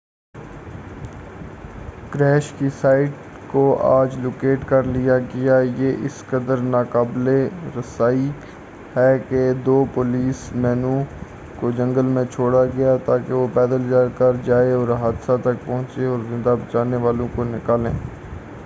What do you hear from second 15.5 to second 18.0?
پہنچیں اور زندہ بچنے والوں کو نکالیں